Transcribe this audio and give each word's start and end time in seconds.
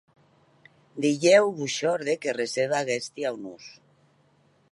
Dilhèu 1.03 1.45
vos 1.59 1.73
shòrde 1.81 2.13
que 2.25 2.35
receba 2.39 2.75
aguesti 2.79 3.21
aunors? 3.35 3.67